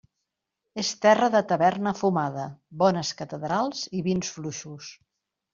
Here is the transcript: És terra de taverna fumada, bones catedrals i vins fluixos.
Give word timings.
És 0.83 0.87
terra 1.05 1.27
de 1.35 1.41
taverna 1.51 1.93
fumada, 1.99 2.47
bones 2.85 3.13
catedrals 3.23 3.87
i 4.01 4.05
vins 4.09 4.37
fluixos. 4.39 4.91